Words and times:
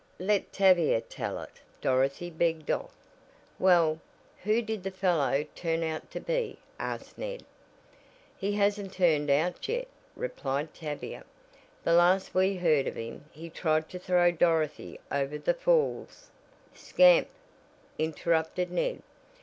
"Let 0.17 0.51
Tavia 0.51 0.99
tell 0.99 1.37
it," 1.43 1.61
Dorothy 1.79 2.31
begged 2.31 2.71
off. 2.71 2.89
"Well, 3.59 3.99
who 4.43 4.63
did 4.63 4.81
the 4.81 4.89
fellow 4.89 5.45
turn 5.53 5.83
out 5.83 6.09
to 6.09 6.19
be?" 6.19 6.57
asked 6.79 7.19
Ned. 7.19 7.45
"He 8.35 8.53
hasn't 8.53 8.93
turned 8.93 9.29
out 9.29 9.67
yet," 9.69 9.87
replied 10.15 10.73
Tavia. 10.73 11.23
"The 11.83 11.93
last 11.93 12.33
we 12.33 12.55
heard 12.55 12.87
of 12.87 12.95
him 12.95 13.25
he 13.31 13.47
tried 13.51 13.89
to 13.89 13.99
throw 13.99 14.31
Dorothy 14.31 14.99
over 15.11 15.37
the 15.37 15.53
falls" 15.53 16.31
"Scamp," 16.73 17.27
interrupted 17.99 18.71
Ned. 18.71 19.03